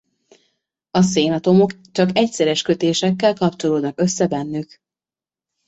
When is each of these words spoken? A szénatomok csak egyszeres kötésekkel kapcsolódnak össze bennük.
A 0.91 1.01
szénatomok 1.01 1.81
csak 1.91 2.09
egyszeres 2.17 2.61
kötésekkel 2.61 3.33
kapcsolódnak 3.33 3.99
össze 3.99 4.27
bennük. 4.27 4.79